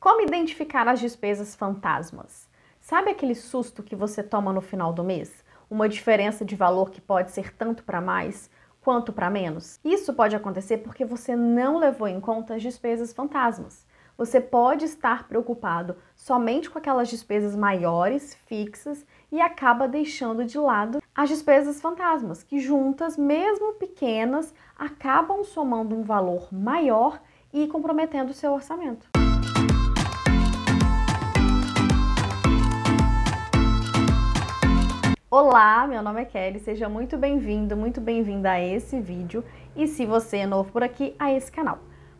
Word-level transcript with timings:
Como 0.00 0.22
identificar 0.22 0.88
as 0.88 0.98
despesas 0.98 1.54
fantasmas? 1.54 2.48
Sabe 2.80 3.10
aquele 3.10 3.34
susto 3.34 3.82
que 3.82 3.94
você 3.94 4.22
toma 4.22 4.50
no 4.50 4.62
final 4.62 4.94
do 4.94 5.04
mês? 5.04 5.44
Uma 5.68 5.90
diferença 5.90 6.42
de 6.42 6.56
valor 6.56 6.90
que 6.90 7.02
pode 7.02 7.32
ser 7.32 7.54
tanto 7.54 7.84
para 7.84 8.00
mais 8.00 8.48
quanto 8.80 9.12
para 9.12 9.28
menos? 9.28 9.78
Isso 9.84 10.14
pode 10.14 10.34
acontecer 10.34 10.78
porque 10.78 11.04
você 11.04 11.36
não 11.36 11.76
levou 11.76 12.08
em 12.08 12.18
conta 12.18 12.54
as 12.54 12.62
despesas 12.62 13.12
fantasmas. 13.12 13.86
Você 14.16 14.40
pode 14.40 14.86
estar 14.86 15.28
preocupado 15.28 15.94
somente 16.16 16.70
com 16.70 16.78
aquelas 16.78 17.10
despesas 17.10 17.54
maiores, 17.54 18.34
fixas, 18.46 19.04
e 19.30 19.38
acaba 19.38 19.86
deixando 19.86 20.46
de 20.46 20.56
lado 20.56 21.02
as 21.14 21.28
despesas 21.28 21.78
fantasmas, 21.78 22.42
que 22.42 22.58
juntas, 22.58 23.18
mesmo 23.18 23.74
pequenas, 23.74 24.54
acabam 24.78 25.44
somando 25.44 25.94
um 25.94 26.02
valor 26.02 26.48
maior 26.50 27.20
e 27.52 27.66
comprometendo 27.66 28.30
o 28.30 28.34
seu 28.34 28.54
orçamento. 28.54 29.09
Olá, 35.32 35.86
meu 35.86 36.02
nome 36.02 36.20
é 36.20 36.24
Kelly, 36.24 36.58
seja 36.58 36.88
muito 36.88 37.16
bem-vindo, 37.16 37.76
muito 37.76 38.00
bem-vinda 38.00 38.50
a 38.50 38.60
esse 38.60 38.98
vídeo 38.98 39.44
e 39.76 39.86
se 39.86 40.04
você 40.04 40.38
é 40.38 40.46
novo 40.46 40.72
por 40.72 40.82
aqui, 40.82 41.14
a 41.20 41.32
esse 41.32 41.52
canal. 41.52 41.78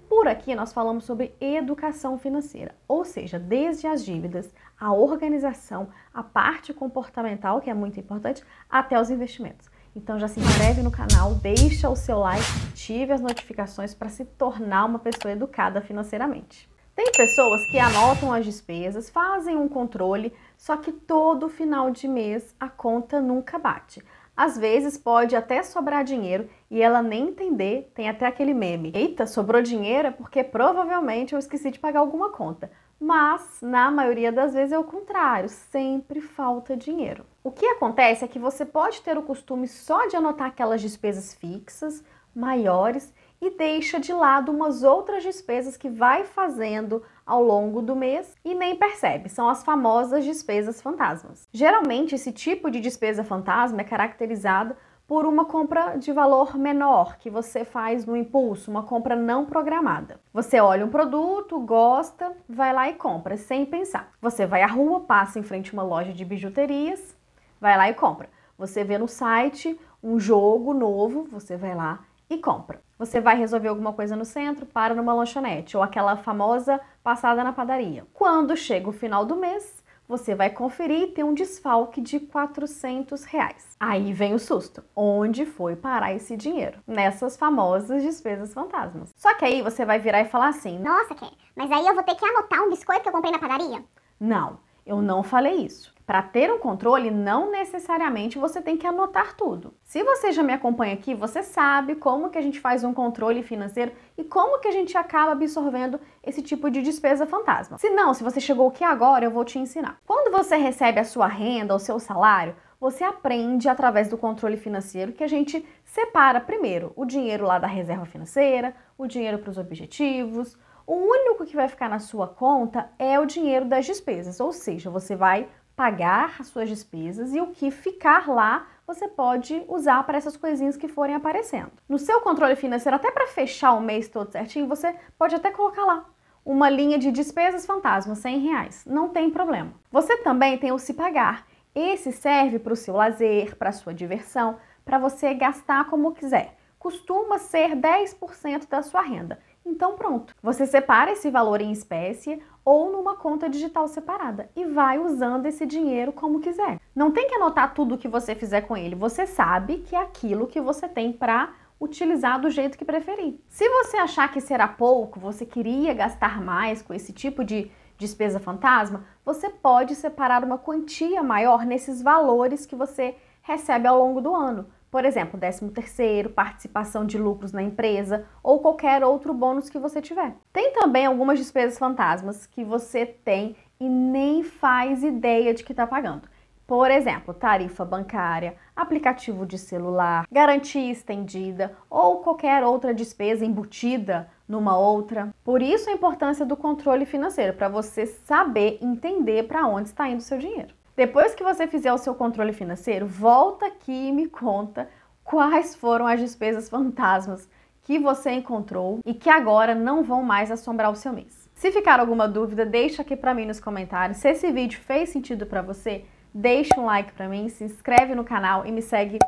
Por 0.09 0.29
aqui 0.29 0.55
nós 0.55 0.73
falamos 0.73 1.07
sobre 1.07 1.35
educação 1.41 2.17
financeira, 2.17 2.73
ou 2.87 3.05
seja, 3.05 3.37
desde 3.37 3.89
as 3.89 4.05
dívidas, 4.05 4.55
a 4.79 4.93
organização, 4.93 5.89
a 6.15 6.23
parte 6.23 6.73
comportamental, 6.73 7.61
que 7.61 7.69
é 7.69 7.75
muito 7.75 7.99
importante, 7.99 8.45
até 8.71 9.01
os 9.01 9.11
investimentos. 9.11 9.69
Então 9.97 10.17
já 10.17 10.29
se 10.29 10.39
inscreve 10.39 10.81
no 10.81 10.93
canal, 10.93 11.35
deixa 11.35 11.91
o 11.91 11.97
seu 11.97 12.21
like, 12.21 12.45
ative 12.71 13.11
as 13.11 13.21
notificações 13.21 13.93
para 13.93 14.09
se 14.09 14.25
tornar 14.25 14.85
uma 14.85 15.01
pessoa 15.01 15.33
educada 15.33 15.81
financeiramente. 15.81 16.70
Tem 17.03 17.13
pessoas 17.13 17.65
que 17.65 17.79
anotam 17.79 18.31
as 18.31 18.45
despesas, 18.45 19.09
fazem 19.09 19.57
um 19.57 19.67
controle, 19.67 20.35
só 20.59 20.77
que 20.77 20.93
todo 20.93 21.49
final 21.49 21.91
de 21.91 22.07
mês 22.07 22.55
a 22.61 22.69
conta 22.69 23.23
nunca 23.23 23.59
bate. 23.59 24.05
Às 24.37 24.59
vezes 24.59 24.99
pode 24.99 25.35
até 25.35 25.63
sobrar 25.63 26.05
dinheiro 26.05 26.47
e 26.71 26.83
ela 26.83 27.01
nem 27.01 27.29
entender, 27.29 27.91
tem 27.95 28.07
até 28.07 28.27
aquele 28.27 28.53
meme. 28.53 28.93
Eita, 28.95 29.27
sobrou 29.27 29.63
dinheiro 29.63 30.09
é 30.09 30.11
porque 30.11 30.45
provavelmente 30.45 31.33
eu 31.33 31.39
esqueci 31.39 31.71
de 31.71 31.79
pagar 31.79 32.01
alguma 32.01 32.33
conta. 32.33 32.71
Mas, 33.01 33.61
na 33.63 33.91
maioria 33.91 34.31
das 34.31 34.53
vezes 34.53 34.73
é 34.73 34.79
o 34.79 34.85
contrário, 34.85 35.49
sempre 35.49 36.21
falta 36.21 36.77
dinheiro. 36.77 37.25
O 37.43 37.51
que 37.51 37.65
acontece 37.65 38.27
é 38.27 38.29
que 38.29 38.39
você 38.39 38.67
pode 38.67 39.01
ter 39.01 39.17
o 39.17 39.23
costume 39.23 39.67
só 39.67 40.07
de 40.07 40.17
anotar 40.17 40.49
aquelas 40.49 40.83
despesas 40.83 41.33
fixas, 41.33 42.05
maiores, 42.35 43.11
e 43.41 43.51
deixa 43.51 43.99
de 43.99 44.13
lado 44.13 44.53
umas 44.53 44.83
outras 44.83 45.23
despesas 45.23 45.77
que 45.77 45.89
vai 45.89 46.25
fazendo 46.25 47.03
ao 47.25 47.43
longo 47.43 47.81
do 47.81 47.97
mês 47.97 48.35
e 48.45 48.55
nem 48.55 48.77
percebe. 48.77 49.29
São 49.29 49.49
as 49.49 49.65
famosas 49.65 50.25
despesas 50.25 50.83
fantasmas. 50.83 51.49
Geralmente, 51.53 52.15
esse 52.15 52.33
tipo 52.33 52.71
de 52.71 52.81
despesa 52.81 53.25
fantasma 53.25 53.81
é 53.81 53.85
caracterizado 53.85 54.77
por 55.11 55.27
uma 55.27 55.45
compra 55.45 55.97
de 55.97 56.13
valor 56.13 56.57
menor 56.57 57.17
que 57.19 57.29
você 57.29 57.65
faz 57.65 58.07
no 58.07 58.17
impulso, 58.17 58.71
uma 58.71 58.85
compra 58.85 59.17
não 59.17 59.45
programada. 59.45 60.21
Você 60.33 60.61
olha 60.61 60.87
um 60.87 60.89
produto, 60.89 61.59
gosta, 61.59 62.33
vai 62.49 62.73
lá 62.73 62.89
e 62.89 62.95
compra 62.95 63.37
sem 63.37 63.67
pensar. 63.67 64.13
Você 64.23 64.47
vai 64.47 64.63
à 64.63 64.69
rua, 64.69 65.01
passa 65.01 65.41
em 65.41 65.43
frente 65.43 65.71
a 65.71 65.73
uma 65.73 65.83
loja 65.83 66.13
de 66.13 66.25
bijuterias, 66.25 67.17
vai 67.61 67.77
lá 67.77 67.91
e 67.91 67.95
compra. 67.95 68.29
Você 68.57 68.85
vê 68.85 68.99
no 68.99 69.09
site 69.09 69.77
um 70.01 70.21
jogo 70.21 70.73
novo, 70.73 71.25
você 71.25 71.57
vai 71.57 71.75
lá 71.75 72.05
e 72.31 72.39
compra. 72.39 72.81
Você 72.97 73.21
vai 73.21 73.37
resolver 73.37 73.69
alguma 73.69 73.93
coisa 73.93 74.15
no 74.15 74.25
centro, 74.25 74.65
para 74.65 74.95
numa 74.95 75.13
lanchonete 75.13 75.77
ou 75.77 75.83
aquela 75.83 76.17
famosa 76.17 76.81
passada 77.03 77.43
na 77.43 77.53
padaria. 77.53 78.07
Quando 78.15 78.57
chega 78.57 78.89
o 78.89 78.93
final 78.93 79.27
do 79.27 79.35
mês, 79.35 79.83
você 80.07 80.35
vai 80.35 80.51
conferir 80.51 81.03
e 81.03 81.07
tem 81.09 81.25
um 81.25 81.35
desfalque 81.35 82.01
de 82.01 82.21
400 82.21 83.25
reais. 83.25 83.77
Aí 83.79 84.13
vem 84.13 84.35
o 84.35 84.39
susto. 84.39 84.83
Onde 84.95 85.45
foi 85.45 85.77
parar 85.77 86.13
esse 86.13 86.37
dinheiro? 86.37 86.79
Nessas 86.87 87.37
famosas 87.37 88.03
despesas 88.03 88.53
fantasmas. 88.53 89.13
Só 89.17 89.35
que 89.35 89.45
aí 89.45 89.63
você 89.63 89.85
vai 89.85 89.99
virar 89.99 90.21
e 90.21 90.29
falar 90.29 90.49
assim: 90.49 90.79
Nossa, 90.79 91.15
Ké, 91.15 91.31
mas 91.57 91.71
aí 91.71 91.87
eu 91.87 91.95
vou 91.95 92.03
ter 92.03 92.15
que 92.15 92.25
anotar 92.25 92.63
um 92.63 92.71
biscoito 92.71 93.03
que 93.03 93.09
eu 93.09 93.13
comprei 93.13 93.33
na 93.33 93.39
padaria? 93.39 93.85
Não, 94.19 94.59
eu 94.85 95.01
não 95.01 95.23
falei 95.23 95.55
isso. 95.55 95.95
Para 96.11 96.23
ter 96.23 96.53
um 96.53 96.59
controle, 96.59 97.09
não 97.09 97.53
necessariamente 97.53 98.37
você 98.37 98.61
tem 98.61 98.77
que 98.77 98.85
anotar 98.85 99.37
tudo. 99.37 99.73
Se 99.85 100.03
você 100.03 100.33
já 100.33 100.43
me 100.43 100.53
acompanha 100.53 100.93
aqui, 100.93 101.15
você 101.15 101.41
sabe 101.41 101.95
como 101.95 102.31
que 102.31 102.37
a 102.37 102.43
gente 102.43 102.59
faz 102.59 102.83
um 102.83 102.93
controle 102.93 103.45
financeiro 103.45 103.93
e 104.19 104.25
como 104.25 104.59
que 104.59 104.67
a 104.67 104.73
gente 104.73 104.99
acaba 104.99 105.31
absorvendo 105.31 106.01
esse 106.21 106.43
tipo 106.43 106.69
de 106.69 106.83
despesa 106.83 107.27
fantasma. 107.27 107.79
Se 107.79 107.91
não, 107.91 108.13
se 108.13 108.25
você 108.25 108.41
chegou 108.41 108.67
aqui 108.67 108.83
agora, 108.83 109.25
eu 109.25 109.31
vou 109.31 109.45
te 109.45 109.57
ensinar. 109.61 110.01
Quando 110.05 110.37
você 110.37 110.57
recebe 110.57 110.99
a 110.99 111.05
sua 111.05 111.29
renda, 111.29 111.77
o 111.77 111.79
seu 111.79 112.01
salário, 112.01 112.57
você 112.81 113.05
aprende 113.05 113.69
através 113.69 114.09
do 114.09 114.19
controle 114.19 114.57
financeiro 114.57 115.13
que 115.13 115.23
a 115.23 115.29
gente 115.29 115.65
separa 115.85 116.41
primeiro 116.41 116.93
o 116.97 117.05
dinheiro 117.05 117.47
lá 117.47 117.61
da 117.61 117.69
reserva 117.69 118.05
financeira, 118.05 118.75
o 118.99 119.07
dinheiro 119.07 119.39
para 119.39 119.51
os 119.51 119.59
objetivos, 119.59 120.59
o 120.85 120.95
único 120.95 121.47
que 121.47 121.55
vai 121.55 121.69
ficar 121.69 121.89
na 121.89 122.01
sua 122.01 122.27
conta 122.27 122.91
é 122.99 123.17
o 123.21 123.25
dinheiro 123.25 123.65
das 123.65 123.87
despesas, 123.87 124.41
ou 124.41 124.53
seja, 124.53 124.91
você 124.91 125.15
vai 125.15 125.47
pagar 125.81 126.37
as 126.39 126.49
suas 126.49 126.69
despesas 126.69 127.35
e 127.35 127.41
o 127.41 127.47
que 127.47 127.71
ficar 127.71 128.29
lá 128.29 128.67
você 128.87 129.09
pode 129.09 129.65
usar 129.67 130.03
para 130.05 130.19
essas 130.19 130.37
coisinhas 130.37 130.77
que 130.77 130.87
forem 130.87 131.15
aparecendo. 131.15 131.73
No 131.89 131.99
seu 131.99 132.21
controle 132.21 132.55
financeiro, 132.55 132.97
até 132.97 133.11
para 133.11 133.29
fechar 133.29 133.73
o 133.73 133.81
mês 133.81 134.07
todo 134.07 134.31
certinho, 134.31 134.69
você 134.69 134.95
pode 135.17 135.35
até 135.35 135.51
colocar 135.51 135.87
lá 135.87 136.05
uma 136.45 136.69
linha 136.69 136.99
de 136.99 137.11
despesas 137.11 137.65
fantasma, 137.65 138.15
100 138.15 138.39
reais. 138.41 138.85
Não 138.85 139.09
tem 139.09 139.31
problema. 139.31 139.73
Você 139.91 140.19
também 140.19 140.59
tem 140.59 140.71
o 140.71 140.79
se 140.79 140.93
pagar. 140.93 141.47
Esse 141.75 142.13
serve 142.13 142.59
para 142.59 142.75
o 142.75 142.77
seu 142.77 142.95
lazer, 142.95 143.57
para 143.57 143.73
sua 143.73 143.95
diversão, 143.95 144.59
para 144.85 144.99
você 144.99 145.33
gastar 145.33 145.87
como 145.87 146.13
quiser. 146.13 146.59
Costuma 146.79 147.39
ser 147.39 147.75
10% 147.75 148.69
da 148.69 148.83
sua 148.83 149.01
renda. 149.01 149.39
Então 149.65 149.95
pronto, 149.95 150.35
você 150.43 150.67
separa 150.67 151.13
esse 151.13 151.31
valor 151.31 151.61
em 151.61 151.71
espécie 151.71 152.41
ou 152.65 152.91
numa 152.91 153.17
conta 153.17 153.49
digital 153.49 153.87
separada 153.89 154.51
e 154.57 154.65
vai 154.65 154.99
usando 154.99 155.47
esse 155.47 155.67
dinheiro 155.67 156.13
como 156.13 156.41
quiser. 156.41 156.81
Não 156.95 157.11
tem 157.11 157.29
que 157.29 157.35
anotar 157.35 157.75
tudo 157.75 157.95
o 157.95 157.99
que 157.99 158.09
você 158.09 158.35
fizer 158.35 158.63
com 158.63 158.77
ele, 158.77 158.95
você 158.95 159.27
sabe 159.27 159.79
que 159.79 159.95
é 159.95 160.01
aquilo 160.01 160.47
que 160.47 160.61
você 160.61 160.89
tem 160.89 161.13
para 161.13 161.53
utilizar 161.81 162.41
do 162.41 162.51
jeito 162.51 162.77
que 162.77 162.85
preferir. 162.85 163.41
Se 163.49 163.69
você 163.69 163.97
achar 163.97 164.31
que 164.31 164.41
será 164.41 164.69
pouco, 164.69 165.19
você 165.19 165.47
queria 165.47 165.95
gastar 165.95 166.43
mais 166.43 166.83
com 166.83 166.93
esse 166.93 167.13
tipo 167.13 167.43
de 167.43 167.71
despesa 167.97 168.41
fantasma, 168.41 169.05
você 169.25 169.49
pode 169.49 169.95
separar 169.95 170.43
uma 170.43 170.59
quantia 170.59 171.23
maior 171.23 171.65
nesses 171.65 172.03
valores 172.03 172.67
que 172.67 172.77
você 172.77 173.15
recebe 173.43 173.87
ao 173.87 173.99
longo 173.99 174.21
do 174.21 174.35
ano. 174.35 174.67
Por 174.91 175.05
exemplo, 175.05 175.39
13 175.39 175.69
terceiro, 175.71 176.31
participação 176.31 177.07
de 177.07 177.17
lucros 177.17 177.53
na 177.53 177.63
empresa 177.63 178.27
ou 178.43 178.59
qualquer 178.59 179.05
outro 179.05 179.33
bônus 179.33 179.71
que 179.71 179.79
você 179.79 180.03
tiver. 180.03 180.35
Tem 180.53 180.73
também 180.73 181.07
algumas 181.07 181.39
despesas 181.39 181.79
fantasmas 181.79 182.47
que 182.47 182.65
você 182.65 183.07
tem 183.07 183.55
e 183.79 183.89
nem 183.89 184.43
faz 184.43 185.05
ideia 185.05 185.55
de 185.55 185.63
que 185.63 185.73
está 185.73 185.87
pagando. 185.87 186.29
Por 186.67 186.89
exemplo, 186.89 187.35
tarifa 187.35 187.85
bancária, 187.85 188.55
aplicativo 188.77 189.45
de 189.45 189.59
celular, 189.59 190.25
garantia 190.31 190.93
estendida 190.93 191.77
ou 191.89 192.19
qualquer 192.19 192.63
outra 192.63 192.95
despesa 192.95 193.45
embutida 193.45 194.29
numa 194.47 194.79
outra. 194.79 195.35
Por 195.43 195.63
isso 195.63 195.91
a 195.91 195.93
importância 195.93 196.47
do 196.47 196.57
controle 196.57 197.05
financeiro, 197.07 197.55
para 197.55 197.69
você 197.69 198.07
saber 198.07 198.79
entender 198.81 199.49
para 199.49 199.67
onde 199.67 199.89
está 199.89 200.09
indo 200.09 200.19
o 200.19 200.23
seu 200.23 200.39
dinheiro. 200.39 200.73
Depois 201.01 201.35
que 201.35 201.43
você 201.43 201.67
fizer 201.67 201.91
o 201.91 201.97
seu 201.97 202.15
controle 202.15 202.53
financeiro, 202.53 203.07
volta 203.07 203.65
aqui 203.65 204.09
e 204.09 204.13
me 204.13 204.29
conta 204.29 204.87
quais 205.25 205.75
foram 205.75 206.07
as 206.07 206.21
despesas 206.21 206.69
fantasmas 206.69 207.49
que 207.81 207.99
você 207.99 208.33
encontrou 208.33 209.01
e 209.07 209.15
que 209.15 209.31
agora 209.31 209.75
não 209.75 210.05
vão 210.05 210.23
mais 210.23 210.51
assombrar 210.51 210.91
o 210.91 210.95
seu 210.95 211.11
mês. 211.11 211.49
Se 211.55 211.73
ficar 211.73 212.01
alguma 212.01 212.29
dúvida, 212.29 212.67
deixa 212.67 213.01
aqui 213.01 213.17
para 213.17 213.33
mim 213.33 213.47
nos 213.47 213.59
comentários. 213.59 214.19
Se 214.19 214.29
esse 214.29 214.53
vídeo 214.53 214.79
fez 214.79 215.09
sentido 215.09 215.47
para 215.47 215.63
você, 215.63 216.05
deixa 216.35 216.79
um 216.79 216.85
like 216.85 217.13
para 217.13 217.31
mim, 217.31 217.49
se 217.49 217.65
inscreve 217.65 218.15
no 218.15 218.23
canal 218.23 218.67
e 218.67 218.71
me 218.71 218.83
segue 218.83 219.19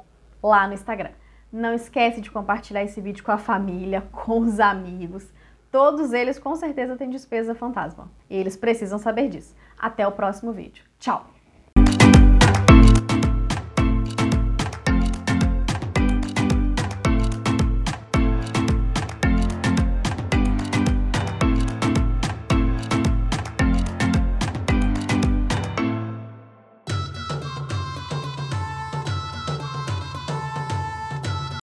lá 0.42 0.68
no 0.68 0.74
Instagram. 0.74 1.12
Não 1.50 1.72
esquece 1.72 2.20
de 2.20 2.30
compartilhar 2.30 2.82
esse 2.82 3.00
vídeo 3.00 3.24
com 3.24 3.32
a 3.32 3.38
família, 3.38 4.06
com 4.12 4.40
os 4.40 4.60
amigos. 4.60 5.26
Todos 5.70 6.12
eles 6.12 6.38
com 6.38 6.54
certeza 6.54 6.96
têm 6.96 7.08
despesa 7.08 7.54
fantasma. 7.54 8.10
E 8.28 8.36
eles 8.36 8.58
precisam 8.58 8.98
saber 8.98 9.30
disso. 9.30 9.56
Até 9.78 10.06
o 10.06 10.12
próximo 10.12 10.52
vídeo. 10.52 10.84
Tchau! 10.98 11.41